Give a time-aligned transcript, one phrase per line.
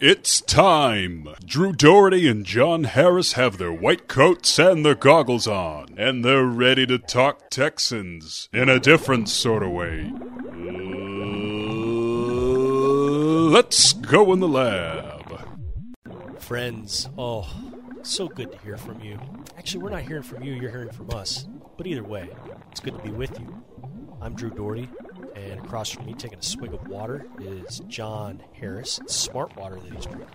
[0.00, 1.28] It's time!
[1.44, 6.44] Drew Doherty and John Harris have their white coats and their goggles on, and they're
[6.44, 10.12] ready to talk Texans in a different sort of way.
[10.52, 10.58] Uh,
[13.50, 15.46] let's go in the lab.
[16.38, 17.48] Friends, oh,
[18.02, 19.18] so good to hear from you.
[19.56, 21.46] Actually, we're not hearing from you, you're hearing from us.
[21.78, 22.28] But either way,
[22.72, 23.62] it's good to be with you.
[24.20, 24.88] I'm Drew Doherty,
[25.36, 28.98] and across from me, taking a swig of water, is John Harris.
[28.98, 30.28] It's smart water that he's drinking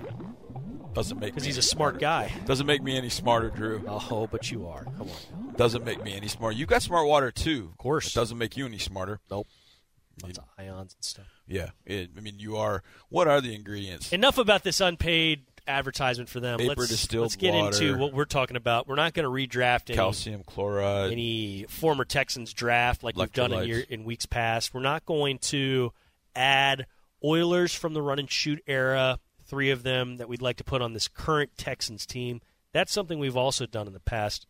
[0.93, 2.29] Doesn't make because he's a smart smarter.
[2.29, 2.31] guy.
[2.45, 3.83] Doesn't make me any smarter, Drew.
[3.88, 4.85] Oh, but you are.
[4.85, 5.53] Come on.
[5.57, 6.55] Doesn't make me any smarter.
[6.55, 7.67] You got smart water too.
[7.73, 8.07] Of course.
[8.07, 9.19] It doesn't make you any smarter.
[9.30, 9.47] Nope.
[10.23, 11.25] Lots of ions and stuff.
[11.45, 11.71] Yeah.
[11.85, 12.83] It, I mean, you are.
[13.09, 14.13] What are the ingredients?
[14.13, 16.59] Enough about this unpaid advertisement for them.
[16.59, 17.84] Paper let's, distilled let's get water.
[17.84, 18.88] into what we're talking about.
[18.88, 21.12] We're not going to redraft any Calcium chloride.
[21.12, 24.73] any former Texans draft like we've done in, year, in weeks past.
[24.73, 25.94] We're not going to
[26.36, 26.88] add
[27.23, 30.81] Oilers from the run and shoot era, three of them that we'd like to put
[30.81, 32.42] on this current Texans team.
[32.73, 34.45] That's something we've also done in the past.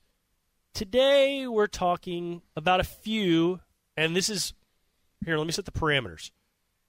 [0.73, 3.59] Today we're talking about a few,
[3.95, 4.53] and this is
[5.23, 5.38] here.
[5.38, 6.31] Let me set the parameters.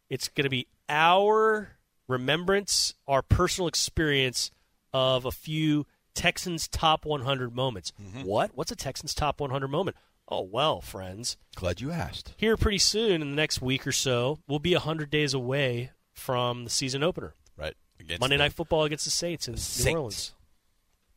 [0.09, 1.77] It's going to be our
[2.09, 4.51] remembrance, our personal experience
[4.93, 7.93] of a few Texans top 100 moments.
[8.23, 8.53] What?
[8.55, 9.97] What's a Texans top 100 moment?
[10.29, 12.33] Oh, well, friends, Glad you asked.
[12.39, 16.65] here pretty soon in the next week or so, we'll be 100 days away from
[16.65, 17.35] the season opener.
[17.57, 17.75] Right.
[18.01, 19.55] Against Monday the Night Football against the Saints in.
[19.85, 20.33] New Orleans.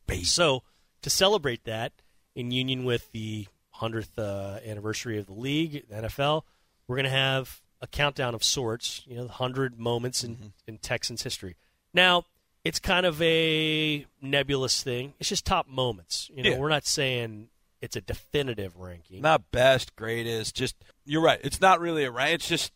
[0.06, 0.24] Baby.
[0.24, 0.62] So,
[1.02, 1.92] to celebrate that,
[2.34, 3.46] in union with the
[3.80, 6.42] 100th uh, anniversary of the league, the NFL,
[6.86, 10.46] we're going to have a countdown of sorts, you know, the 100 moments in, Mm-hmm.
[10.66, 11.56] in Texans history.
[11.94, 12.24] Now,
[12.64, 15.14] it's kind of a nebulous thing.
[15.20, 16.30] It's just top moments.
[16.34, 16.58] You know, Yeah.
[16.58, 17.48] we're not saying
[17.80, 19.22] it's a definitive ranking.
[19.22, 20.56] Not best, greatest.
[20.56, 21.40] Just you're right.
[21.44, 22.34] It's not really a rank.
[22.34, 22.72] It's just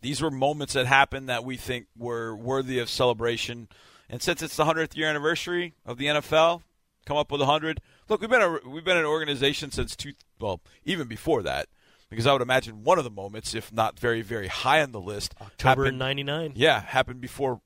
[0.00, 3.68] these were moments that happened that we think were worthy of celebration.
[4.08, 6.62] And since it's the hundredth year anniversary of the NFL,
[7.04, 7.80] come up with a hundred.
[8.08, 10.12] Look, we've been a, we've been an organization since two.
[10.40, 11.68] Well, even before that,
[12.10, 15.00] because I would imagine one of the moments, if not very very high on the
[15.00, 16.52] list, October happened- 99.
[16.56, 17.60] Yeah, happened before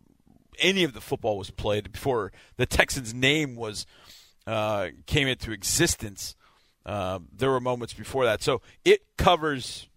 [0.58, 3.86] any of the football was played, before the Texans' name was
[4.46, 6.34] uh, came into existence.
[6.84, 9.88] Uh, there were moments before that, so it covers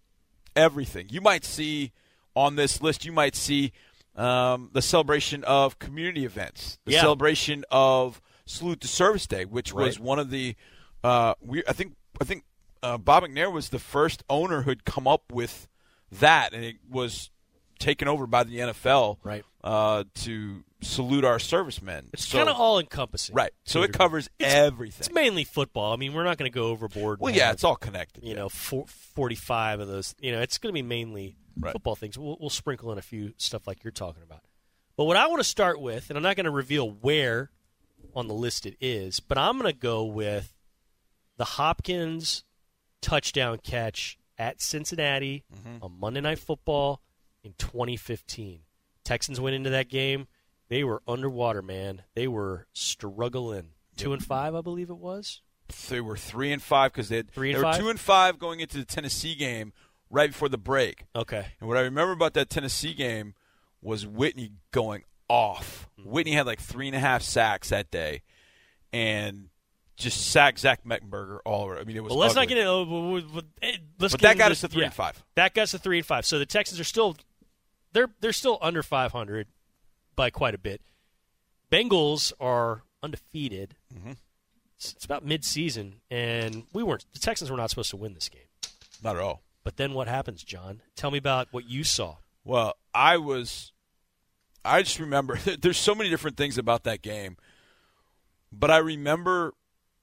[0.56, 1.08] everything.
[1.10, 1.92] You might see
[2.36, 3.06] on this list.
[3.06, 3.72] You might see
[4.16, 7.02] um, the celebration of community events, the Yeah.
[7.02, 10.56] celebration of Salute to Service Day, which was one of the.
[11.04, 12.44] Uh, we I think I think
[12.86, 15.68] uh, Bob McNair was the first owner who'd come up with
[16.12, 17.30] that, and it was
[17.80, 19.44] taken over by the NFL Right.
[19.64, 22.10] uh, to salute our servicemen.
[22.14, 23.36] It's So- kind of all encompassing.
[23.36, 23.52] right.
[23.66, 23.98] So it degree.
[23.98, 25.00] covers everything.
[25.00, 25.92] It's mainly football.
[25.92, 27.20] I mean, we're not going to go overboard.
[27.20, 28.24] well, yeah, have, it's all connected.
[28.24, 28.36] you yeah.
[28.36, 30.16] know, four, 45 of those.
[30.20, 31.74] You know, it's going to be mainly Right.
[31.74, 32.18] football things.
[32.18, 34.42] We'll, we'll sprinkle in a few stuff like you're talking about.
[34.98, 37.50] But what I want to start with, and I'm not going to reveal where
[38.16, 40.54] on the list it is, but I'm going to go with
[41.38, 42.45] the Hopkins
[43.06, 45.84] touchdown catch at Cincinnati Mm-hmm.
[45.84, 47.02] on Monday Night Football
[47.44, 48.62] in 2015.
[49.04, 50.28] Texans went into that game.
[50.68, 52.02] They were underwater, man.
[52.16, 53.70] They were struggling.
[53.96, 55.42] Two and five, I believe it was.
[55.90, 58.40] they were three and five because they had, Three and they were two and five
[58.40, 59.72] going into the Tennessee game
[60.10, 61.06] right before the break.
[61.16, 61.46] Okay.
[61.60, 63.36] And what I remember about that Tennessee game
[63.82, 65.88] was Whitney going off.
[66.02, 66.10] Hmm.
[66.10, 68.22] Whitney had like three and a half sacks that day,
[68.92, 69.50] and
[69.96, 71.78] just sacked Zach Mettenberger all over.
[71.80, 72.12] I mean, it was.
[72.12, 74.88] Well, let's not get but- eh, let's But get that got us to three yeah.
[74.88, 75.24] and five.
[75.36, 76.26] That got us to three and five.
[76.26, 77.16] So the Texans are still
[77.94, 79.48] they're they're still under 500
[80.16, 80.82] by quite a bit.
[81.72, 83.76] Bengals are undefeated.
[83.94, 84.12] Mm-hmm.
[84.78, 87.06] It's, it's about mid-season, and we weren't.
[87.14, 88.42] The Texans were not supposed to win this game.
[89.02, 89.42] Not at all.
[89.64, 90.82] But then what happens, John?
[90.96, 92.18] Tell me about what you saw.
[92.44, 93.72] Well, I was.
[94.64, 95.38] I just remember.
[95.62, 97.38] There's so many different things about that game,
[98.52, 99.54] but I remember.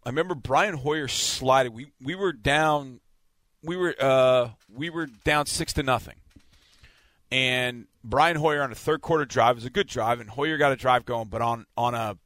[0.04, 1.72] I remember Brian Hoyer sliding.
[1.72, 3.00] We we were down.
[3.62, 6.16] We were uh we were down six to nothing,
[7.30, 10.72] and Brian Hoyer on a third quarter drive was a good drive, and Hoyer got
[10.72, 12.18] a drive going, but on on a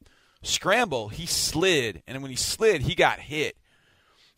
[0.43, 3.57] scramble he slid, and when he slid he got hit,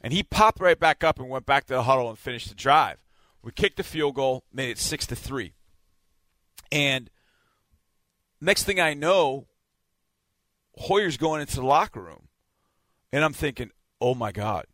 [0.00, 2.54] and he popped right back up and went back to the huddle and finished the
[2.54, 2.98] drive.
[3.42, 5.52] We kicked the field goal, made it six to three.
[6.72, 7.08] And
[8.40, 9.46] next thing I know,
[10.76, 12.27] Hoyer's going into the locker room.
[13.12, 13.70] And I'm thinking,
[14.00, 14.66] oh my God.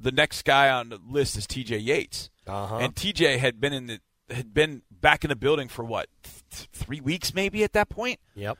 [0.00, 2.30] The next guy on the list is TJ Yates.
[2.46, 2.78] Uh-huh.
[2.78, 4.00] And TJ had been in the
[4.30, 8.18] had been back in the building for what, th- three weeks maybe at that point?
[8.34, 8.56] Yep.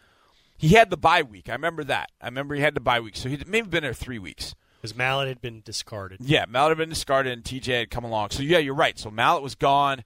[0.58, 1.48] He had the bye week.
[1.48, 2.10] I remember that.
[2.20, 3.16] I remember he had the bye week.
[3.16, 4.54] So he'd maybe been there three weeks.
[4.80, 6.18] Because Mallett had been discarded.
[6.20, 8.30] Yeah, Mallett had been discarded and TJ had come along.
[8.30, 8.98] So yeah, you're right.
[8.98, 10.04] So Mallett was gone.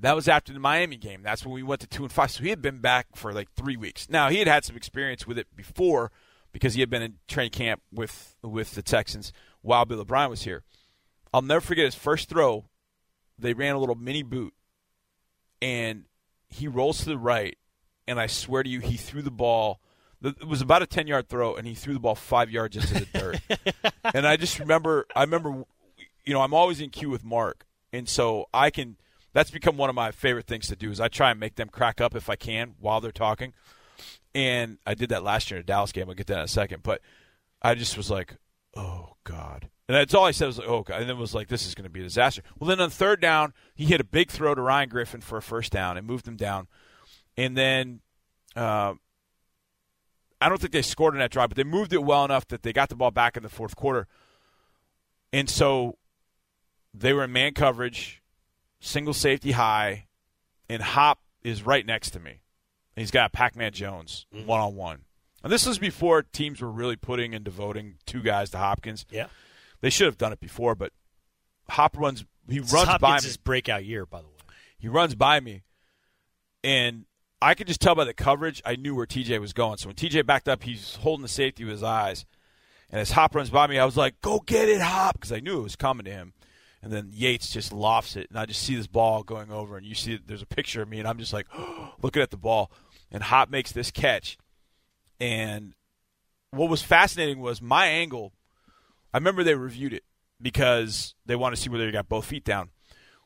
[0.00, 1.22] That was after the Miami game.
[1.22, 2.30] That's when we went to two and five.
[2.30, 4.08] So he had been back for like three weeks.
[4.08, 6.10] Now he had had some experience with it before
[6.54, 10.44] because he had been in training camp with with the Texans while Bill O'Brien was
[10.44, 10.62] here.
[11.34, 12.66] I'll never forget his first throw.
[13.36, 14.54] They ran a little mini boot,
[15.60, 16.04] and
[16.48, 17.58] he rolls to the right,
[18.06, 19.80] and I swear to you, he threw the ball.
[20.22, 22.94] It was about a ten yard throw, and he threw the ball five yards into
[23.04, 23.92] the dirt.
[24.14, 25.64] and I just remember, I remember,
[26.24, 28.96] you know, I'm always in queue with Mark, and so I can.
[29.32, 30.92] That's become one of my favorite things to do.
[30.92, 33.52] Is I try and make them crack up if I can while they're talking.
[34.34, 36.08] And I did that last year in a Dallas game.
[36.08, 36.82] I'll get that in a second.
[36.82, 37.00] But
[37.62, 38.36] I just was like,
[38.76, 39.70] oh, God.
[39.88, 41.00] And that's all I said was like, oh, God.
[41.00, 42.42] And then was like, this is going to be a disaster.
[42.58, 45.42] Well, then on third down, he hit a big throw to Ryan Griffin for a
[45.42, 46.68] first down and moved him down.
[47.36, 48.00] And then
[48.56, 48.94] uh,
[50.40, 52.62] I don't think they scored on that drive, but they moved it well enough that
[52.62, 54.06] they got the ball back in the fourth quarter.
[55.32, 55.98] And so
[56.92, 58.22] they were in man coverage,
[58.80, 60.06] single safety high,
[60.68, 62.40] and Hop is right next to me.
[62.96, 65.00] He's got Pac Man Jones one on one.
[65.42, 69.04] And this was before teams were really putting and devoting two guys to Hopkins.
[69.10, 69.26] Yeah.
[69.80, 70.92] They should have done it before, but
[71.68, 73.28] Hop runs he This runs by me.
[73.42, 74.32] breakout year, by the way.
[74.78, 75.62] He runs by me,
[76.62, 77.06] and
[77.42, 79.78] I could just tell by the coverage I knew where TJ was going.
[79.78, 82.24] So when TJ backed up, he's holding the safety with his eyes,
[82.90, 85.40] and as Hop runs by me, I was like, "Go get it, Hop!" because I
[85.40, 86.32] knew it was coming to him.
[86.82, 89.86] And then Yates just lofts it, and I just see this ball going over, and
[89.86, 91.46] you see there's a picture of me, and I'm just like
[92.02, 92.70] looking at the ball,
[93.14, 94.36] and Hop makes this catch,
[95.20, 95.72] and
[96.50, 98.32] what was fascinating was my angle.
[99.12, 100.02] I remember they reviewed it
[100.42, 102.70] because they want to see whether he got both feet down.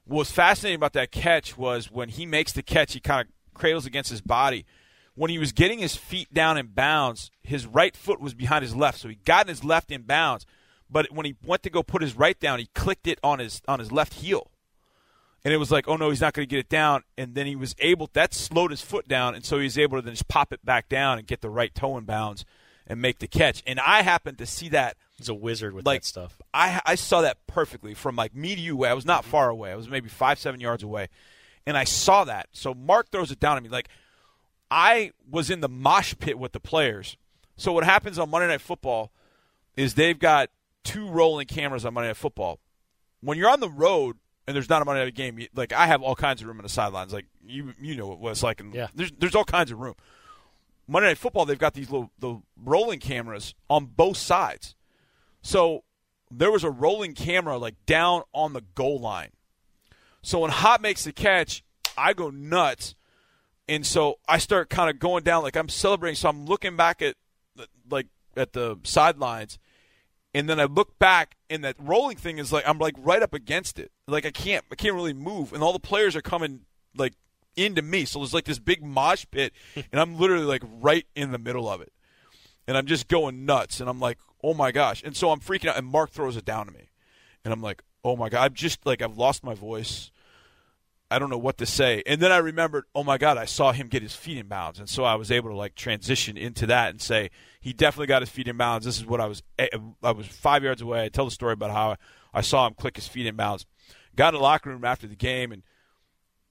[0.05, 3.55] What was fascinating about that catch was when he makes the catch, he kind of
[3.55, 4.67] cradles against his body.
[5.15, 8.77] When he was getting his feet down in bounds, his right foot was behind his
[8.77, 10.45] left, so he got in his left in bounds.
[10.91, 13.63] But when he went to go put his right down, he clicked it on his
[13.67, 14.51] on his left heel,
[15.45, 17.03] and it was like, oh no, he's not going to get it down.
[17.17, 19.99] And then he was able that slowed his foot down, and so he was able
[19.99, 22.45] to then just pop it back down and get the right toe in bounds
[22.87, 23.63] and make the catch.
[23.67, 26.41] And I happened to see that He's a wizard with Like- that stuff.
[26.55, 28.85] I I saw that perfectly from like me to you.
[28.85, 29.73] I was not far away.
[29.73, 31.09] I was maybe five seven yards away,
[31.67, 32.49] and I saw that.
[32.53, 33.89] So Mark throws it down at me like
[34.71, 37.17] I was in the mosh pit with the players.
[37.57, 39.11] So what happens on Monday Night Football
[39.77, 40.51] is they've got
[40.85, 42.61] two rolling cameras on Monday Night Football.
[43.21, 44.19] When you're on the road
[44.49, 46.63] and there's not a Monday Night game, like I have all kinds of room on
[46.63, 47.13] the sidelines.
[47.13, 48.61] Like you you know what it's like.
[48.61, 48.87] And Yeah.
[48.95, 49.95] There's there's all kinds of room.
[50.87, 54.75] Monday Night Football, they've got these little the rolling cameras on both sides.
[55.43, 55.85] So
[56.31, 59.33] there was a rolling camera like down on the goal line.
[60.23, 61.63] So when Hop makes the catch,
[61.99, 62.95] I go nuts.
[63.69, 66.17] And so I start kind of going down like I'm celebrating.
[66.17, 67.17] So I'm looking back at
[67.91, 69.59] like at the sidelines
[70.35, 73.35] and then I look back and that rolling thing is like I'm like right up
[73.35, 73.91] against it.
[74.07, 76.61] Like I can't I can't really move and all the players are coming
[76.97, 77.15] like
[77.57, 78.05] into me.
[78.05, 81.69] So there's like this big mosh pit and I'm literally like right in the middle
[81.69, 81.93] of it.
[82.67, 85.71] And I'm just going nuts and I'm like, "Oh my gosh." And so I'm freaking
[85.71, 86.91] out and Mark throws it down to me.
[87.43, 90.11] And I'm like, "Oh my god, I'm just like I've lost my voice.
[91.11, 93.73] I don't know what to say." And then I remembered, "Oh my god, I saw
[93.73, 96.67] him get his feet in bounds." And so I was able to like transition into
[96.67, 98.85] that and say, "He definitely got his feet in bounds.
[98.87, 99.69] This is what I was eh,
[100.03, 101.05] I was 5 yards away.
[101.05, 101.97] I tell the story about how
[102.33, 103.67] I saw him click his feet in bounds.
[104.17, 105.63] Got in the locker room after the game and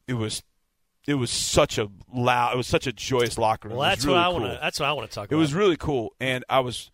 [0.08, 0.42] it was
[1.08, 3.78] it was such a loud it was such a joyous locker room.
[3.78, 4.40] Well, that's really what I cool.
[4.42, 4.60] want to.
[4.62, 5.32] That's what I want to talk about.
[5.32, 5.42] It about.
[5.42, 6.92] was really cool, and I was,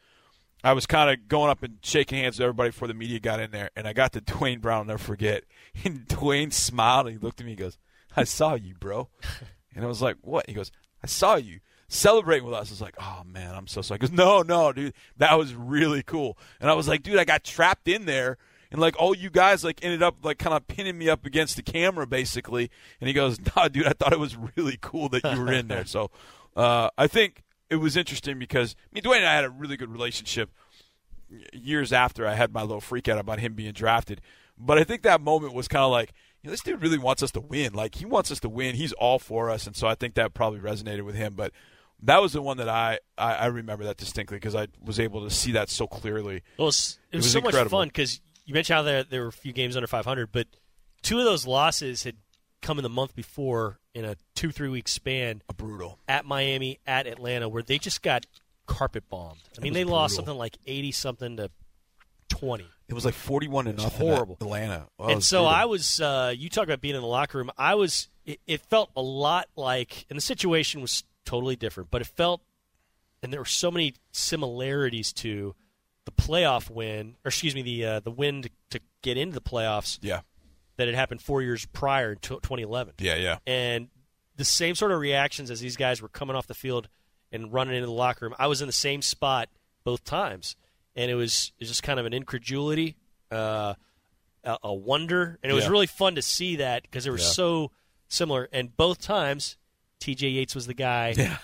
[0.63, 3.39] I was kind of going up and shaking hands with everybody before the media got
[3.39, 4.79] in there, and I got to Duane Brown.
[4.79, 5.43] I'll never forget.
[5.83, 7.53] And Duane smiled and he looked at me.
[7.53, 7.79] and goes,
[8.15, 9.09] "I saw you, bro,"
[9.75, 10.71] and I was like, "What?" He goes,
[11.03, 14.07] "I saw you." Celebrating with us, I was like, "Oh man, I'm so sorry." He
[14.07, 17.43] goes, "No, no, dude, that was really cool." And I was like, "Dude, I got
[17.43, 18.37] trapped in there,
[18.71, 21.55] and like all you guys like ended up like kind of pinning me up against
[21.55, 22.69] the camera, basically."
[23.01, 25.67] And he goes, "No, dude, I thought it was really cool that you were in
[25.69, 26.11] there." So,
[26.55, 27.43] uh, I think
[27.73, 30.49] it was interesting because I mean, Duane and I had a really good relationship
[31.51, 34.21] years after I had my little freak out about him being drafted.
[34.57, 37.23] But I think that moment was kind of like, you know, this dude really wants
[37.23, 37.73] us to win.
[37.73, 38.75] Like he wants us to win.
[38.75, 41.33] He's all for us, and so I think that probably resonated with him.
[41.33, 41.51] But
[42.03, 45.23] that was the one that I I, I remember that distinctly because I was able
[45.23, 46.43] to see that so clearly.
[46.57, 49.29] Well, it was, it was so much fun because you mentioned how there, there were
[49.29, 50.47] a few games under 500, but
[51.01, 52.17] two of those losses had
[52.63, 55.99] come in the month before in a two three week span A brutal.
[56.07, 58.25] at Miami, at Atlanta, where they just got
[58.65, 59.39] carpet bombed.
[59.57, 61.51] I mean, they lost something like 80 something to
[62.29, 62.65] 20.
[62.87, 64.07] It was like forty-one to nothing.
[64.07, 64.37] horrible.
[64.41, 64.87] Atlanta.
[64.99, 65.55] Oh, and so brutal.
[65.55, 67.49] I was, uh, you talk about being in the locker room.
[67.57, 72.01] I was, it, it felt a lot like, and the situation was totally different, but
[72.01, 72.41] it felt,
[73.21, 75.55] and there were so many similarities to
[76.05, 79.41] the playoff win, or excuse me, the uh, the win to, to get into the
[79.41, 80.21] playoffs Yeah.
[80.77, 82.95] That had happened four years prior to 2011.
[82.99, 83.15] Yeah.
[83.15, 83.37] Yeah.
[83.45, 83.89] and
[84.35, 86.89] the same sort of reactions as these guys were coming off the field
[87.31, 88.35] and running into the locker room.
[88.39, 89.49] I was in the same spot
[89.83, 90.55] both times,
[90.95, 92.95] and it was it was just kind of an incredulity,
[93.31, 93.75] uh,
[94.43, 95.69] a, a wonder, and it was Yeah.
[95.71, 97.25] really fun to see that because they were Yeah.
[97.25, 97.71] so
[98.07, 98.49] similar.
[98.51, 99.57] And both times,
[99.99, 100.27] T.J.
[100.29, 101.37] Yates was the guy Yeah.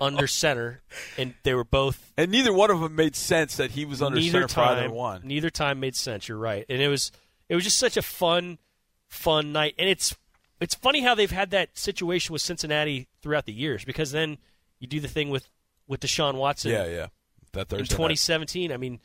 [0.00, 0.82] under center,
[1.18, 4.18] and they were both And neither one of them made sense that he was under
[4.20, 5.22] neither center for either time one.
[5.24, 6.28] neither time made sense.
[6.28, 7.10] You're right, and it was
[7.52, 8.56] it was just such a fun
[9.10, 10.16] fun night, and it's
[10.58, 14.38] it's funny how they've had that situation with Cincinnati throughout the years because then
[14.78, 15.50] you do the thing with
[15.86, 16.86] with Deshaun Watson Yeah.
[16.86, 17.06] Yeah.
[17.52, 17.76] That Thursday.
[17.76, 17.90] in night.
[17.90, 18.72] 2017.
[18.72, 19.00] I mean,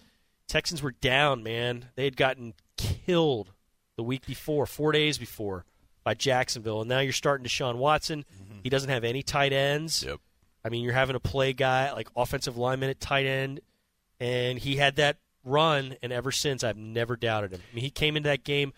[0.48, 1.90] Texans were down, man.
[1.96, 3.52] They had gotten killed
[3.98, 5.66] the week before, four days before,
[6.06, 8.24] by Jacksonville, and now you're starting Deshaun Watson.
[8.64, 10.00] He doesn't have any tight ends.
[10.00, 10.12] Mm-hmm.
[10.12, 10.20] Yep.
[10.64, 13.60] I mean, you're having a play guy like offensive lineman at tight end,
[14.22, 17.62] and he had that run, and ever since I've never doubted him.
[17.72, 18.74] I mean, he came into that game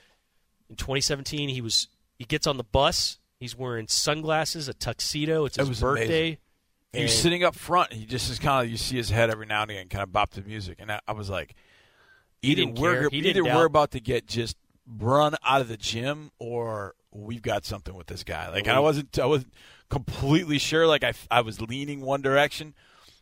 [0.69, 1.49] in 2017.
[1.49, 3.19] He was he gets on the bus.
[3.39, 5.45] He's wearing sunglasses, a tuxedo.
[5.45, 6.05] It's It his birthday.
[6.27, 6.37] amazing.
[6.93, 7.93] And- sitting up front.
[7.93, 10.11] He just is kind of you see his head every now and again, kind of
[10.11, 11.55] bop to music, and I, I was like,
[12.41, 13.65] He either didn't we're either we're doubt.
[13.65, 14.57] about to get just
[14.97, 18.49] run out of the gym, or we've got something with this guy.
[18.49, 19.53] Like I wasn't I wasn't
[19.89, 20.87] completely sure.
[20.87, 22.73] Like I I was leaning one direction,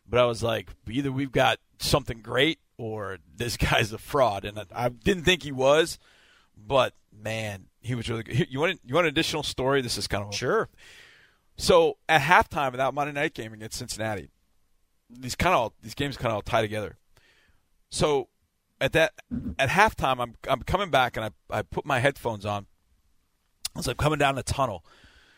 [0.07, 4.45] but I was like, either we've got something great, or this guy's a fraud.
[4.45, 5.99] And I, I didn't think he was,
[6.55, 8.47] but man, he was really good.
[8.51, 9.81] You want you want an additional story?
[9.81, 10.69] This is kind of Sure.
[11.57, 14.29] so at halftime of that Monday night game against Cincinnati,
[15.09, 16.97] these kind of all, these games kind of all tie together.
[17.89, 18.27] So
[18.79, 19.13] at that
[19.57, 22.67] at halftime, I'm I'm coming back and I I put my headphones on
[23.75, 24.83] as I'm coming down the tunnel,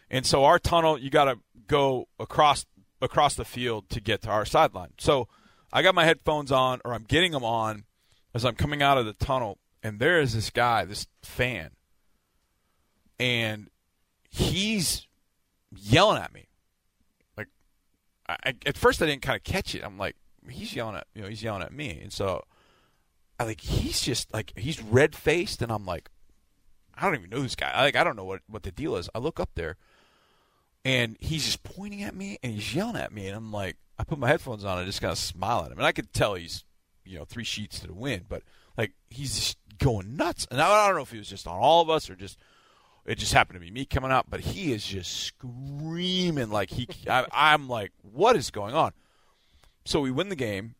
[0.09, 2.65] and so our tunnel you got to go across
[3.01, 4.91] across the field to get to our sideline.
[4.97, 5.27] So
[5.71, 7.85] I got my headphones on, or I'm getting them on
[8.33, 11.71] as I'm coming out of the tunnel, and there is this guy, this fan,
[13.19, 13.69] and
[14.29, 15.07] he's
[15.71, 16.47] yelling at me.
[17.37, 17.47] Like,
[18.27, 19.83] I, at first I didn't kind of catch it.
[19.83, 20.15] I'm like,
[20.49, 22.43] he's yelling at you know he's yelling at me, and so
[23.39, 26.09] I like he's just like he's red faced, and I'm like,
[26.95, 27.71] I don't even know this guy.
[27.71, 29.09] I, like I don't know what what the deal is.
[29.13, 29.77] I look up there,
[30.83, 34.03] and he's just pointing at me and he's yelling at me, and I'm like, I
[34.05, 36.33] put my headphones on and just kind of smile at him, and I could tell
[36.35, 36.63] he's
[37.05, 38.43] you know three sheets to the wind, but
[38.77, 41.57] like he's just going nuts, and I, I don't know if he was just on
[41.59, 42.37] all of us or just
[43.05, 46.87] it just happened to be me coming out, but he is just screaming like he.
[47.09, 48.91] I, I'm like, what is going on?
[49.85, 50.75] So we win the game,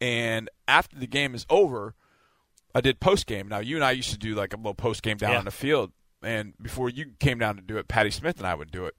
[0.00, 1.94] and after the game is over,
[2.74, 3.48] I did post game.
[3.48, 5.38] Now you and I used to do like a little post game down Yeah.
[5.38, 8.54] on the field, and before you came down to do it, Patty Smith and I
[8.54, 8.94] would do it,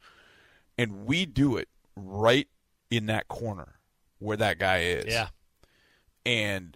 [0.78, 2.48] and we do it right
[2.92, 3.76] in that corner
[4.20, 5.28] where that guy is Yeah.
[6.26, 6.76] and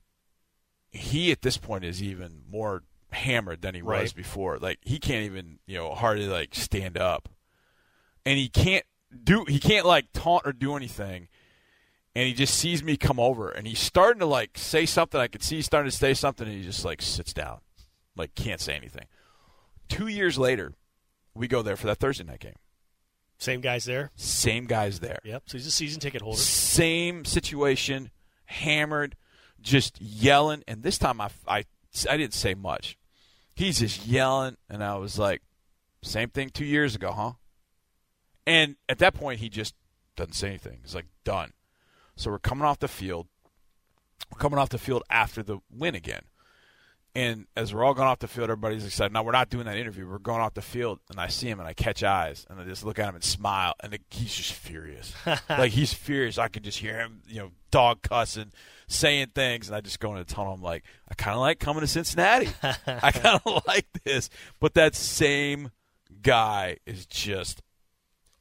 [0.92, 4.58] he at this point is even more hammered than he was before.
[4.60, 7.30] Like he can't even you know hardly like stand up,
[8.26, 8.86] and he can't
[9.24, 11.28] do he can't like taunt or do anything.
[12.16, 15.20] And he just sees me come over, and he's starting to like say something.
[15.20, 17.58] I could see he's starting to say something, and he just like sits down,
[18.16, 19.06] like can't say anything.
[19.90, 20.74] Two years later,
[21.34, 22.54] we go there for that Thursday night game.
[23.44, 24.10] Same guys there.
[24.16, 25.20] Same guys there.
[25.26, 25.44] Yep.
[25.48, 26.38] So he's a season ticket holder.
[26.38, 28.10] Same situation,
[28.46, 29.18] hammered,
[29.62, 30.64] just yelling.
[30.66, 31.66] And this time I, I,
[32.10, 32.98] I didn't say much.
[33.54, 35.42] He's just yelling, and I was like,
[36.02, 37.32] same thing two years ago, huh?
[38.48, 39.76] And at that point, he just
[40.16, 40.80] doesn't say anything.
[40.82, 41.52] He's like, done.
[42.16, 43.28] So we're coming off the field.
[44.32, 46.24] We're coming off the field after the win again.
[47.16, 49.14] And as we're all going off the field, everybody's excited.
[49.14, 50.08] Now we're not doing that interview.
[50.08, 52.64] We're going off the field, and I see him, and I catch eyes, and I
[52.64, 55.14] just look at him and smile, and he's just furious.
[55.50, 56.40] like he's furious.
[56.40, 58.52] I can just hear him, you know, dog cussing,
[58.88, 60.54] saying things, and I just go in the tunnel.
[60.54, 62.50] I'm like, I kind of like coming to Cincinnati.
[62.88, 65.70] I kind of like this, but that same
[66.24, 67.62] guy is just.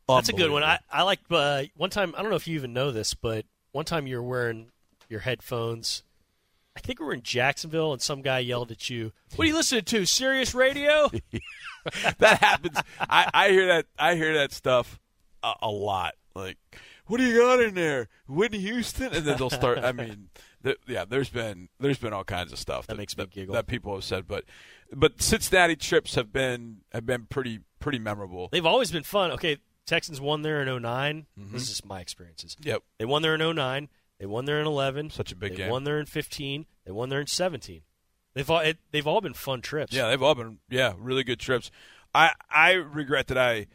[0.08, 0.62] That's a good one.
[0.62, 0.78] I.
[0.90, 2.14] I like uh, one time.
[2.16, 4.70] I don't know if you even know this, but one time you were wearing
[5.08, 6.02] your headphones.
[6.76, 9.54] I think we were in Jacksonville, and some guy yelled at you, "What are you
[9.54, 10.06] listening to?
[10.06, 11.10] Sirius Radio?"
[12.18, 12.78] that happens.
[13.00, 13.86] I, I hear that.
[13.98, 14.98] I hear that stuff
[15.42, 16.14] a, a lot.
[16.34, 16.56] Like,
[17.06, 19.12] what do you got in there, Whitney Houston?
[19.12, 19.78] And then they'll start.
[19.78, 20.30] I mean,
[20.64, 21.04] th- yeah.
[21.04, 23.54] There's been there's been all kinds of stuff That makes me that, giggle.
[23.54, 24.44] that people have said, but
[24.92, 28.48] but Cincinnati trips have been have been pretty pretty memorable.
[28.50, 29.30] They've always been fun.
[29.32, 31.52] Okay, Texans won there in 9 Mm-hmm.
[31.52, 32.56] This is just my experiences.
[32.62, 33.88] Yep, They won there in 09.
[34.22, 35.10] They won there in 11.
[35.10, 35.66] such a big they game.
[35.66, 36.66] They won there in 15.
[36.84, 37.80] They won there in 17.
[38.34, 39.92] They've all it, they've all been fun trips.
[39.92, 41.72] Yeah, they've all been yeah really good trips.
[42.14, 43.66] I I regret that I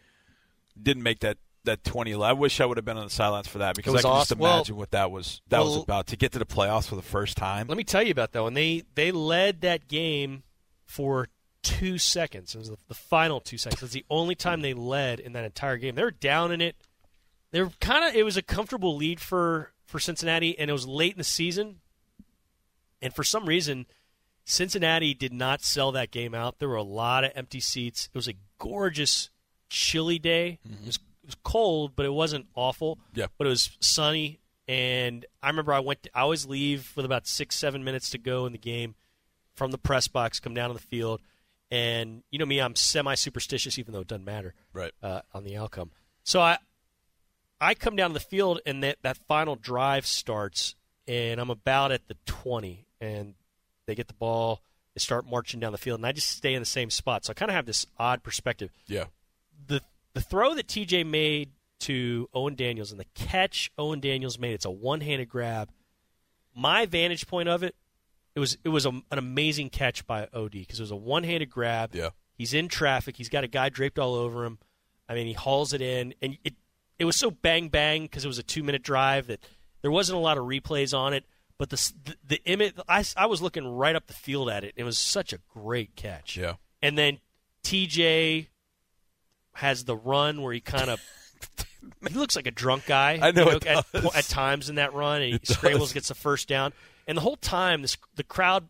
[0.82, 2.30] didn't make that that 2011.
[2.30, 4.06] I wish I would have been on the sidelines for that because I can just
[4.06, 4.40] awesome.
[4.40, 7.02] Well- imagine what that was that was about to get to the playoffs for the
[7.02, 7.68] first time.
[7.68, 8.54] Let me tell you about that one.
[8.54, 10.44] They they led that game
[10.86, 11.28] for
[11.62, 12.56] two seconds.
[12.56, 13.84] It was the, the final two seconds.
[13.84, 15.96] It's the only time they led in that entire game.
[15.96, 16.78] They were down in it.
[17.52, 18.16] They were kind of.
[18.16, 21.78] It was a comfortable lead for for Cincinnati, and it was late in the season.
[23.02, 23.86] And for some reason,
[24.46, 26.60] Cincinnati did not sell that game out.
[26.60, 28.10] There were a lot of empty seats.
[28.14, 29.30] It was a gorgeous,
[29.70, 30.60] chilly day.
[30.64, 33.00] It, was, it was cold, but it wasn't awful.
[33.14, 33.28] Yeah.
[33.38, 36.08] But it was sunny, and I remember I went.
[36.14, 38.96] I always leave with about six, seven minutes to go in the game
[39.56, 41.20] from the press box, come down to the field,
[41.72, 44.92] and you know me, I'm semi superstitious, even though it doesn't matter Right.
[45.02, 45.92] uh, on the outcome.
[46.24, 46.58] So I
[47.60, 50.76] I come down to the field and that, that final drive starts
[51.08, 53.36] and I'm about at the 20 and
[53.86, 54.62] they get the ball,
[54.94, 57.26] they start marching down the field and I just stay in the same spot.
[57.26, 58.72] So I kind of have this odd perspective.
[58.88, 59.06] Yeah.
[59.68, 59.82] The
[60.14, 64.66] the throw that TJ made to Owen Daniels and the catch Owen Daniels made, it's
[64.66, 65.70] a one-handed grab.
[66.56, 67.76] My vantage point of it,
[68.36, 71.50] it was it was a, an amazing catch by OD because it was a one-handed
[71.50, 71.94] grab.
[71.94, 72.10] Yeah.
[72.36, 73.18] He's in traffic.
[73.18, 74.60] He's got a guy draped all over him.
[75.10, 76.54] I mean, he hauls it in, and it
[77.00, 79.40] it was so bang bang because it was a two minute drive that
[79.82, 81.24] there wasn't a lot of replays on it.
[81.60, 84.74] But the the, the image, I, I was looking right up the field at it.
[84.76, 86.38] It was such a great catch.
[86.38, 86.54] Yeah.
[86.82, 87.20] And then
[87.64, 88.48] TJ
[89.54, 91.02] has the run where he kind of
[92.08, 93.20] he looks like a drunk guy.
[93.22, 96.16] I know you it at, at times in that run, and he scrambles, gets the
[96.16, 96.74] first down,
[97.08, 98.68] and the whole time this the crowd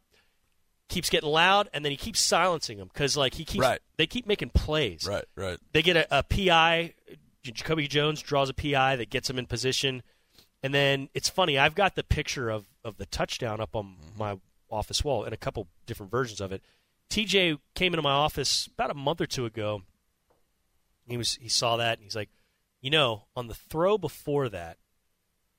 [0.90, 3.80] keeps getting loud, and then he keeps silencing them because like he keeps Right.
[3.98, 5.06] they keep making plays.
[5.06, 5.26] Right.
[5.36, 5.60] Right.
[5.74, 6.94] They get a, a PI.
[7.52, 10.04] Jacoby Jones draws a PI that gets him in position,
[10.64, 11.58] and then it's funny.
[11.58, 14.20] I've got the picture of of the touchdown up on mm-hmm.
[14.20, 14.40] my
[14.70, 16.62] office wall and a couple different versions of it.
[17.10, 19.84] TJ came into my office about a month or two ago.
[21.08, 22.30] He was he saw that and he's like,
[22.82, 24.78] you know, on the throw before that,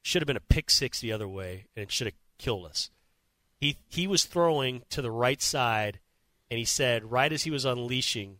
[0.03, 2.91] should have been a pick six the other way and it should have killed us.
[3.57, 6.01] He he was throwing to the right side,
[6.51, 8.39] and he said right as he was unleashing,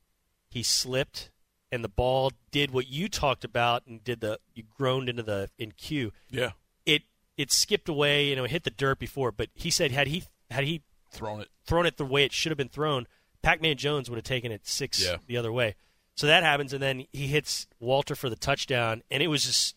[0.51, 1.31] he slipped
[1.71, 5.51] and the ball did what you talked about and did the you groaned into the
[5.59, 6.13] in queue.
[6.31, 6.51] Yeah.
[6.87, 7.03] It
[7.37, 10.25] it skipped away, you know, it hit the dirt before, but he said had he
[10.51, 11.49] had he Thrown it.
[11.65, 13.07] thrown it the way it should have been thrown,
[13.43, 15.17] Pac-Man Jones would have taken it six Yeah.
[15.27, 15.75] the other way.
[16.17, 19.77] So that happens, and then he hits Walter for the touchdown, and it was just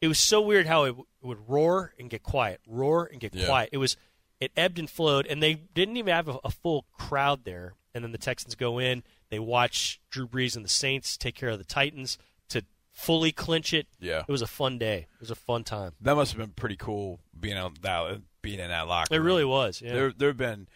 [0.00, 3.20] it was so weird how it, w- it would roar and get quiet, roar and
[3.20, 3.46] get Yeah.
[3.46, 3.70] quiet.
[3.72, 3.96] It was
[4.40, 7.74] it ebbed and flowed, and they didn't even have a, a full crowd there.
[7.94, 11.50] And then the Texans go in, they watch Drew Brees and the Saints take care
[11.50, 13.86] of the Titans to fully clinch it.
[14.00, 14.22] Yeah.
[14.26, 15.06] It was a fun day.
[15.14, 15.92] It was a fun time.
[16.00, 19.14] That must have been pretty cool being out that being in that locker.
[19.14, 19.26] It room.
[19.26, 19.80] really was.
[19.80, 19.92] Yeah.
[19.92, 20.66] There, there have been,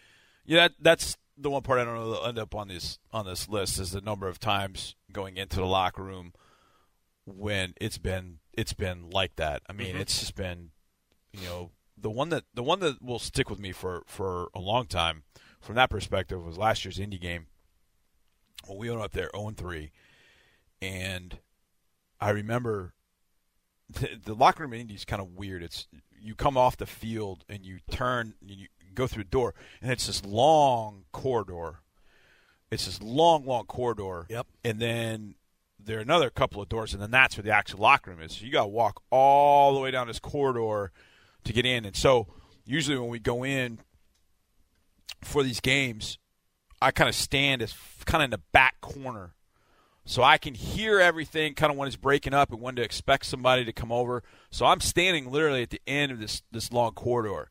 [0.45, 0.67] yeah.
[0.69, 3.47] That, that's the one part I don't know that'll end up on this on this
[3.47, 6.33] list is the number of times going into the locker room
[7.25, 9.61] when it's been it's been like that.
[9.69, 9.99] I mean, Mhm.
[10.01, 10.71] it's just been,
[11.31, 14.59] you know, the one that the one that will stick with me for for a
[14.59, 15.23] long time
[15.59, 17.47] from that perspective was last year's Indy game
[18.65, 19.91] when we went up there 0 3,
[20.81, 21.39] and
[22.19, 22.93] I remember
[23.89, 25.63] the, the locker room in Indy is kind of weird.
[25.63, 25.87] It's
[26.21, 29.91] you come off the field and you turn, and you go through a door, and
[29.91, 31.79] it's this long corridor.
[32.71, 34.27] It's this long, long corridor.
[34.29, 34.45] Yep.
[34.63, 35.35] And then
[35.83, 38.33] there are another couple of doors, and then that's where the actual locker room is.
[38.33, 40.91] So you got to walk all the way down this corridor
[41.45, 41.85] to get in.
[41.85, 42.27] And so
[42.65, 43.79] usually when we go in
[45.21, 46.17] for these games,
[46.81, 47.73] I kind of stand as
[48.05, 49.33] kind of in the back corner
[50.09, 53.27] so I can hear everything kind of when it's breaking up and when to expect
[53.27, 54.23] somebody to come over.
[54.49, 57.49] So I'm standing literally at the end of this this long corridor,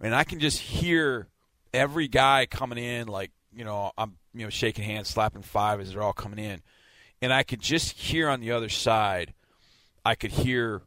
[0.00, 1.28] and I can just hear
[1.72, 3.06] every guy coming in.
[3.06, 6.62] Like you know, I'm you know shaking hands, slapping five as they're all coming in,
[7.22, 9.32] and I could just hear on the other side.
[10.04, 10.82] I could hear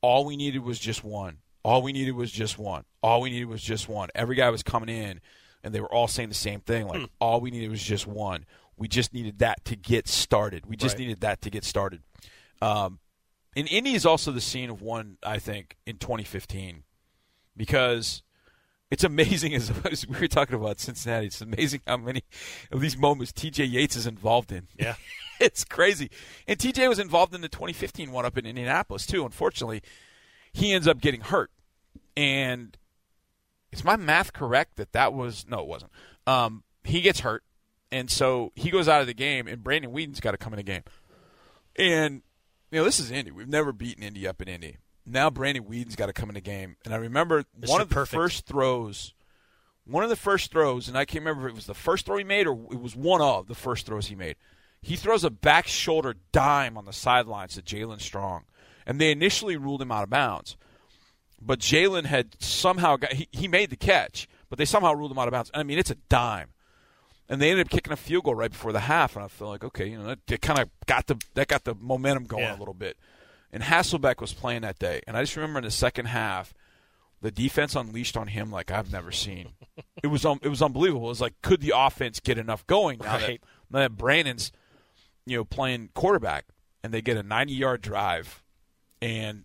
[0.00, 1.38] all we needed was just one.
[1.64, 2.84] All we needed was just one.
[3.02, 4.10] All we needed was just one.
[4.14, 5.20] Every guy was coming in,
[5.62, 6.86] and they were all saying the same thing.
[6.86, 8.44] Like all we needed was just one.
[8.76, 10.66] We just needed that to get started.
[10.66, 11.00] We just Right.
[11.00, 12.02] needed that to get started.
[12.60, 12.98] Um,
[13.56, 16.82] and Indy is also the scene of one, I think, in 2015,
[17.56, 18.22] because
[18.90, 19.54] it's amazing.
[19.54, 22.22] As, as we were talking about Cincinnati, it's amazing how many
[22.70, 24.68] of these moments TJ Yates is involved in.
[24.78, 24.94] Yeah.
[25.40, 26.10] it's crazy.
[26.46, 29.24] And TJ was involved in the 2015 one up in Indianapolis too.
[29.24, 29.82] Unfortunately,
[30.54, 31.50] he ends up getting hurt.
[32.16, 32.78] And
[33.72, 35.92] is my math correct that that was no, it wasn't.
[36.26, 37.42] Um, he gets hurt,
[37.90, 40.58] and so he goes out of the game, and Brandon Weeden's got to come in
[40.58, 40.82] the game.
[41.76, 42.22] And
[42.70, 43.32] you know, this is Indy.
[43.32, 44.76] We've never beaten Indy up in Indy.
[45.04, 47.68] Now Brandon Weeden's got to come in the game, and I remember Mr.
[47.68, 48.14] one of the Perfect.
[48.14, 49.12] first throws.
[49.86, 52.16] One of the first throws, and I can't remember if it was the first throw
[52.16, 54.36] he made or it was one of the first throws he made.
[54.80, 58.44] He throws a back shoulder dime on the sidelines to Jaelen Strong,
[58.86, 60.56] and they initially ruled him out of bounds.
[61.40, 65.18] But Jaelen had somehow got he, he made the catch, but they somehow ruled him
[65.18, 65.50] out of bounds.
[65.52, 66.48] I mean, it's a dime,
[67.28, 69.48] and they ended up kicking a field goal right before the half, and I feel
[69.48, 72.44] like okay, you know, that, that kind of got the that got the momentum going
[72.44, 72.56] Yeah.
[72.56, 72.96] a little bit.
[73.52, 76.54] And Hasselbeck was playing that day, and I just remember in the second half,
[77.20, 79.50] the defense unleashed on him like I've never seen.
[80.02, 81.06] it was um, it was unbelievable.
[81.06, 83.40] It was like, could the offense get enough going now Right.
[83.42, 84.50] that now that Brandon's
[85.26, 86.46] you know playing quarterback,
[86.82, 88.42] and they get a 90 yard drive,
[89.04, 89.44] and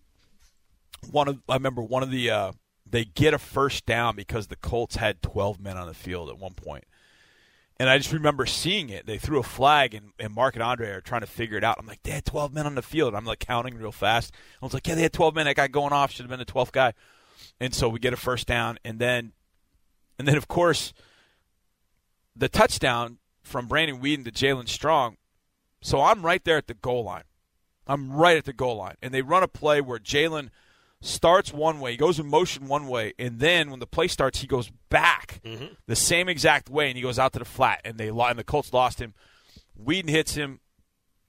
[1.10, 2.52] one of I remember one of the uh,
[2.88, 6.38] they get a first down because the Colts had 12 men on the field at
[6.38, 6.84] one point.
[7.78, 9.06] And I just remember seeing it.
[9.06, 11.76] They threw a flag, and, and Mark and Andre are trying to figure it out.
[11.78, 13.14] I'm like, they had 12 men on the field.
[13.14, 14.34] I'm like counting real fast.
[14.60, 15.46] I was like, yeah, they had 12 men.
[15.46, 16.92] That guy going off should have been the 12th guy.
[17.58, 19.32] And so we get a first down, and then,
[20.18, 20.92] and then of course,
[22.36, 25.16] the touchdown from Brandon Weeden to Jaelen Strong.
[25.80, 27.24] So I'm right there at the goal line.
[27.90, 30.50] I'm right at the goal line, and they run a play where Jaelen
[31.02, 34.40] starts one way, he goes in motion one way, and then when the play starts,
[34.40, 35.66] he goes back mm-hmm.
[35.86, 38.44] the same exact way, and he goes out to the flat, and they and the
[38.44, 39.14] Colts lost him.
[39.82, 40.60] Weeden hits him,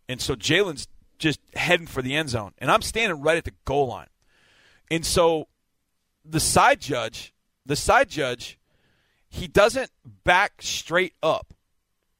[0.08, 3.54] and so Jaelen's just heading for the end zone, and I'm standing right at the
[3.66, 4.10] goal line,
[4.92, 5.48] and so
[6.24, 7.34] the side judge,
[7.66, 8.60] the side judge,
[9.30, 9.90] he doesn't
[10.24, 11.56] back straight up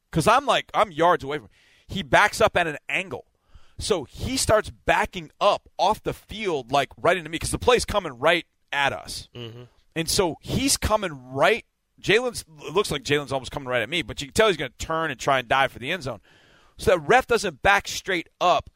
[0.10, 1.46] because I'm like I'm yards away from.
[1.46, 1.52] Him.
[1.88, 3.26] He backs up at an angle.
[3.82, 7.84] So he starts backing up off the field, like right into me, because the play's
[7.84, 9.28] coming right at us.
[9.36, 9.64] Mm-hmm.
[9.96, 11.66] And so he's coming right.
[12.00, 14.72] Jaelen's looks like Jaelen's almost coming right at me, but you can tell he's going
[14.72, 16.20] to turn and try and dive for the end zone.
[16.78, 18.70] So that ref doesn't back straight up;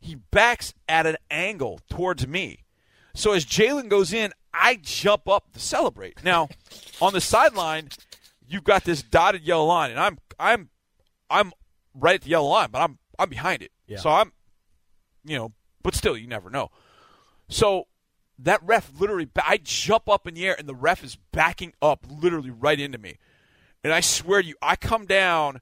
[0.00, 2.64] he backs at an angle towards me.
[3.14, 6.24] So as Jaelen goes in, I jump up to celebrate.
[6.24, 6.48] Now,
[7.00, 7.88] on the sideline,
[8.46, 10.70] you've got this dotted yellow line, and I'm I'm
[11.30, 11.52] I'm
[11.94, 13.72] right at the yellow line, but I'm I'm behind it.
[13.86, 13.98] Yeah.
[13.98, 14.32] So I'm
[15.28, 16.70] you know, but still, you never know.
[17.48, 17.86] So
[18.38, 22.04] that ref literally, I jump up in the air, and the ref is backing up
[22.08, 23.16] literally right into me.
[23.84, 25.60] And I swear to you, I come down,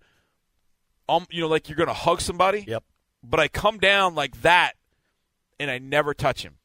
[1.09, 2.65] um, you know, like you're going to hug somebody.
[2.67, 2.83] Yep.
[3.23, 4.73] But I come down like that,
[5.61, 6.57] and I never touch him.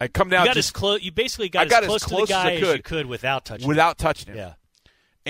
[0.00, 1.02] I come down You got just as close.
[1.02, 2.76] You basically got, I got as as close close to the as guy I as,
[2.76, 3.66] you could without touching.
[3.68, 4.38] without touching him.
[4.38, 4.48] him.
[4.48, 4.52] Yeah.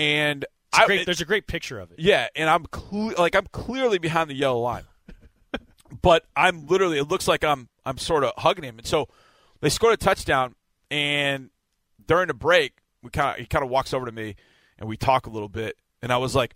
[0.03, 1.99] And It's a I, great, there's a great picture of it.
[1.99, 4.83] yeah, and I'm cle- like I'm clearly behind the yellow line,
[6.01, 6.97] but I'm literally.
[6.97, 9.07] It looks like I'm I'm sort of hugging him, and so
[9.61, 10.55] they scored a touchdown,
[10.91, 11.49] and
[12.05, 14.35] during the break, we kind of he kind of walks over to me,
[14.77, 16.55] and we talk a little bit, and I was like,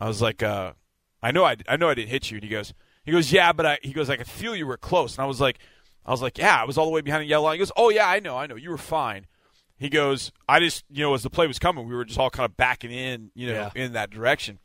[0.00, 0.72] I was like, uh,
[1.22, 3.52] I know I I know I didn't hit you, and he goes he goes yeah,
[3.52, 5.58] but I he goes I could feel you were close, and I was like
[6.04, 7.54] I was like yeah, I was all the way behind the yellow line.
[7.54, 9.26] He goes oh yeah, I know I know you were fine.
[9.76, 12.30] He goes, I just, you know, as the play was coming, we were just all
[12.30, 13.82] kind of backing in, you know, Yeah.
[13.84, 14.60] in that direction.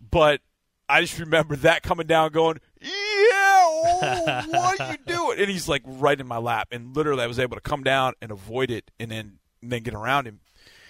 [0.00, 0.40] But
[0.88, 2.58] I just remember that coming down, going,
[4.02, 7.22] "Yeah, oh, what are you doing?" And he's like right in my lap, and literally,
[7.22, 10.26] I was able to come down and avoid it, and then and then get around
[10.26, 10.40] him.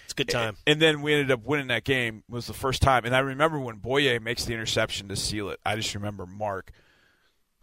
[0.05, 0.57] It's a good time.
[0.65, 2.23] And then we ended up winning that game.
[2.27, 5.49] It was the first time, and I remember when Bouye makes the interception to seal
[5.49, 5.59] it.
[5.65, 6.71] I just remember Mark.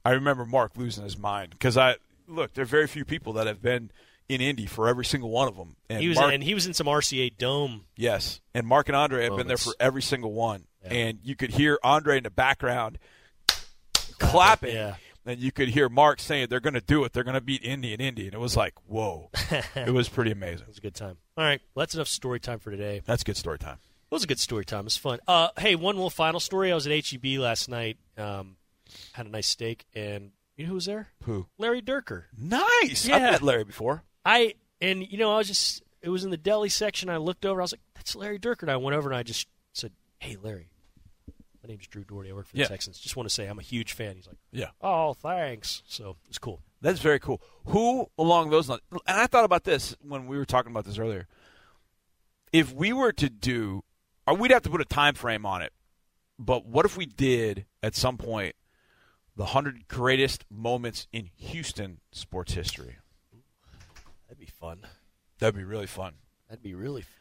[0.04, 1.96] I remember Mark losing his mind because I
[2.28, 2.54] look.
[2.54, 3.90] There are very few people that have been
[4.28, 5.76] in Indy for every single one of them.
[5.88, 7.84] And he was Mark, and he was in some RCA Dome.
[7.96, 10.94] Yes, and Mark and Andre have been there for every single one, Yeah.
[10.94, 12.98] and you could hear Andre in the background
[14.18, 14.96] clapping, Yeah.
[15.26, 17.64] And you could hear Mark saying they're going to do it, they're going to beat
[17.64, 19.30] Indy and Indy, and it was like, whoa,
[19.74, 20.62] it was pretty amazing.
[20.62, 21.16] It was a good time.
[21.36, 23.02] All right, well, that's enough story time for today.
[23.04, 23.78] That's good story time.
[24.10, 24.80] It was a good story time.
[24.80, 25.18] It was fun.
[25.26, 26.70] Uh, hey, one little final story.
[26.70, 27.96] I was at HEB last night.
[28.16, 28.56] Um,
[29.12, 31.08] had a nice steak, and you know who was there?
[31.24, 31.46] Who?
[31.58, 32.24] Larry Dierker.
[32.38, 33.06] Nice.
[33.06, 33.16] Yeah.
[33.16, 34.04] I've met Larry before.
[34.24, 37.08] I and you know I was just it was in the deli section.
[37.08, 37.60] I looked over.
[37.60, 40.36] I was like, "That's Larry Dierker." And I went over and I just said, "Hey,
[40.40, 40.68] Larry,
[41.66, 42.30] my name's Drew Doherty.
[42.30, 42.68] I work for the Yeah.
[42.68, 42.98] Texans.
[42.98, 46.38] Just want to say I'm a huge fan." He's like, Yeah, "Oh, thanks." So it's
[46.38, 46.62] cool.
[46.80, 47.40] that's very cool.
[47.66, 48.82] Who along those lines?
[48.92, 51.26] And I thought about this when we were talking about this earlier.
[52.52, 53.82] If we were to do,
[54.26, 55.72] or we'd have to put a time frame on it.
[56.38, 58.54] But what if we did at some point
[59.36, 62.96] the hundred greatest moments in Houston sports history?
[64.28, 64.86] That'd be fun.
[65.38, 66.14] That'd be really fun.
[66.48, 67.02] That'd be really.
[67.02, 67.18] F-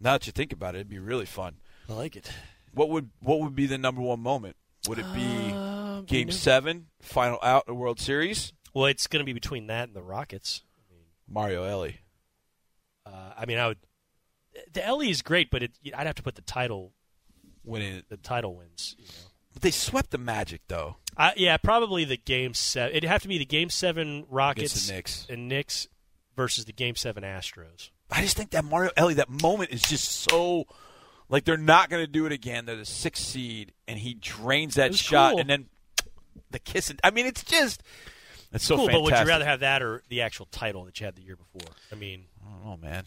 [0.00, 1.56] Now that you think about it, it'd be really fun.
[1.88, 2.30] I like it.
[2.78, 4.54] What would what would be the number one moment?
[4.88, 8.52] Would it be Um, Game you Seven, final out, the World Series?
[8.72, 10.62] Well, it's going to be between that and the Rockets.
[11.28, 12.00] Mario Elie.
[13.04, 13.78] Uh, I mean, I would.
[14.72, 16.92] The Elie is great, but it, I'd have to put the title.
[17.64, 18.02] winning.
[18.08, 18.94] The title wins.
[18.98, 19.10] You know.
[19.54, 20.96] But they swept the Magic though.
[21.16, 22.96] Uh, yeah, probably the game seven.
[22.96, 25.26] It'd have to be the game seven Rockets Against the Knicks.
[25.28, 25.88] and Knicks
[26.36, 27.90] versus the game seven Astros.
[28.10, 30.64] I just think that Mario Elie, that moment is just so
[31.28, 32.64] Like they're not going to do it again.
[32.64, 35.40] They're the sixth seed, and he drains that shot, cool.
[35.40, 35.66] and then
[36.50, 36.92] the kiss.
[37.04, 37.82] I mean, it's just
[38.52, 39.04] it's so cool, fantastic.
[39.04, 41.36] but would you rather have that or the actual title that you had the year
[41.36, 41.74] before?
[41.92, 42.24] I mean,
[42.64, 43.04] Oh man,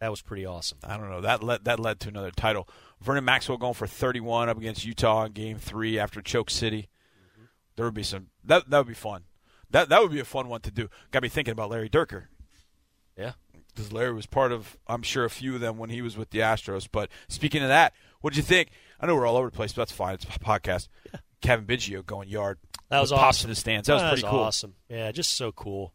[0.00, 0.78] that was pretty awesome.
[0.84, 1.22] I don't know.
[1.22, 2.68] That led that led to another title.
[3.00, 6.88] Vernon Maxwell going for 31 up against Utah in Game Three after Choke City.
[7.32, 7.44] Mm-hmm.
[7.76, 9.24] There would be some that that would be fun.
[9.70, 10.90] That that would be a fun one to do.
[11.10, 12.24] Got me thinking about Larry Dierker
[13.16, 13.32] Yeah.
[13.74, 16.30] Because Larry was part of I'm sure a few of them when he was with
[16.30, 16.88] the Astros.
[16.90, 18.70] But speaking of that, what did you think?
[19.00, 20.14] I know we're all over the place, but that's fine.
[20.14, 20.88] It's a podcast.
[21.40, 22.58] Cavan Biggio going yard.
[22.88, 23.48] That was with pops awesome.
[23.48, 23.86] in the stands.
[23.88, 24.40] That was pretty cool.
[24.40, 24.74] awesome.
[24.88, 25.92] Yeah, just so cool.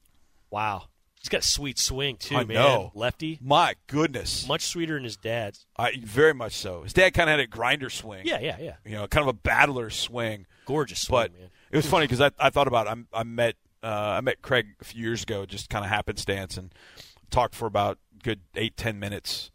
[0.49, 0.89] Wow.
[1.19, 2.55] He's got a sweet swing too, I man.
[2.55, 2.91] know.
[2.93, 5.65] Lefty, My goodness, much sweeter than his dad's.
[5.77, 6.83] I, very much so.
[6.83, 8.21] His dad kind of had a grinder swing.
[8.25, 8.75] Yeah, yeah, yeah.
[8.85, 10.45] you know, kind of a battler swing.
[10.65, 11.49] Gorgeous swing, but man.
[11.71, 13.05] it was funny because I, I thought about it.
[13.13, 13.87] I, I met uh,
[14.17, 16.73] I met Craig a few years ago, just kind of happenstance, and
[17.29, 19.51] talked for about a good eight ten minutes,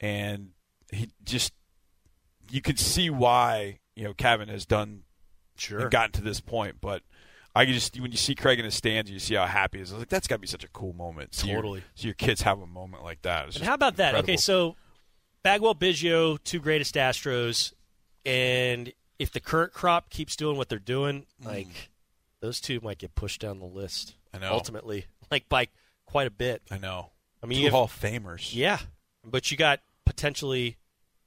[0.00, 0.50] and
[0.92, 1.52] he just
[2.50, 5.02] you could see why you know Cavan has done
[5.58, 5.80] Sure.
[5.80, 7.02] and gotten to this point, but.
[7.54, 9.90] I just when you see Craig in the stands, you see how happy he is.
[9.90, 11.42] I was like, that's got to be such a cool moment.
[11.42, 11.82] Your- Totally.
[11.94, 13.56] see your kids have a moment like that.
[13.56, 14.14] And how about that?
[14.16, 14.76] Okay, so
[15.42, 17.72] Bagwell, Biggio, two greatest Astros,
[18.26, 21.88] and if the current crop keeps doing what they're doing, like
[22.40, 24.16] those two might get pushed down the list.
[24.34, 24.36] Mm.
[24.36, 24.52] I know.
[24.52, 25.68] Ultimately, like by
[26.06, 26.62] quite a bit.
[26.70, 27.10] I know.
[27.42, 28.54] I mean, Two have- Hall of Famers.
[28.54, 28.78] Yeah,
[29.24, 30.76] but you got potentially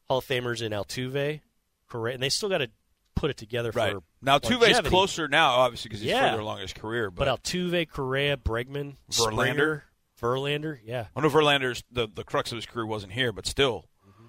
[0.07, 1.41] Hall of Famers in Altuve,
[1.87, 2.69] Correa, and they still got to
[3.15, 4.89] put it together Right for now, Tuve's longevity.
[4.89, 6.29] closer now, obviously, because he's Yeah.
[6.31, 7.11] further along his career.
[7.11, 9.11] But Altuve, Correa, Bregman, Verlander?
[9.11, 9.83] Springer,
[10.21, 13.85] Verlander, yeah, I know Verlander's the the crux of his career wasn't here, but still,
[14.07, 14.27] Mm-hmm.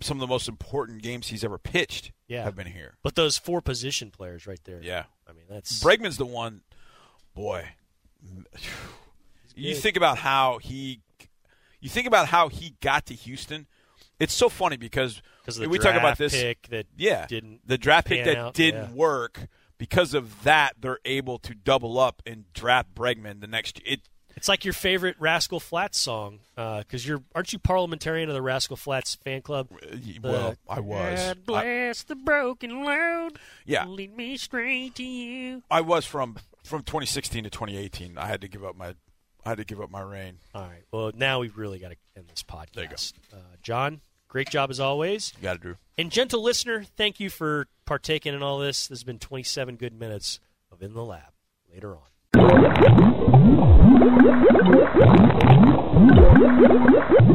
[0.00, 2.44] some of the most important games he's ever pitched Yeah.
[2.44, 2.96] have been here.
[3.02, 4.80] but those four position players right there.
[4.82, 6.62] Yeah, I mean that's Bregman's the one.
[7.34, 7.68] Boy,
[9.56, 9.82] you good.
[9.82, 11.00] think about how he,
[11.80, 13.66] you think about how he got to Houston.
[14.18, 16.32] It's so funny because of the we talk about this.
[16.32, 18.96] pick that yeah, didn't the draft pick that out, didn't yeah.
[18.96, 19.48] work.
[19.78, 23.78] Because of that, they're able to double up and draft Bregman the next.
[23.84, 24.00] It
[24.34, 28.40] It's like your favorite Rascal Flatts song uh, because you're aren't you parliamentarian of the
[28.40, 29.68] Rascal Flatts fan club?
[29.74, 31.20] Uh, the- well, I was.
[31.20, 33.38] God I, bless the broken road.
[33.66, 33.86] Yeah.
[33.86, 35.62] lead me straight to you.
[35.70, 38.16] I was from from 2016 to 2018.
[38.16, 38.94] I had to give up my
[39.46, 40.38] I had to give up my reign.
[40.56, 40.82] All right.
[40.90, 42.72] Well, now we've really got to end this podcast.
[42.74, 42.96] There you go.
[43.32, 45.32] Uh, John, great job as always.
[45.36, 45.76] You got it, Drew.
[45.96, 48.88] And gentle listener, thank you for partaking in all this.
[48.88, 50.40] This has been 27 good minutes
[50.72, 51.30] of In the Lab.
[51.72, 52.02] Later on.